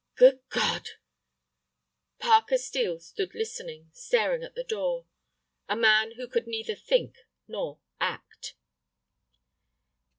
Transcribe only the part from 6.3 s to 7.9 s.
neither think nor